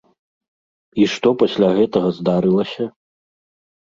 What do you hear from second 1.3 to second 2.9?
пасля гэтага здарылася?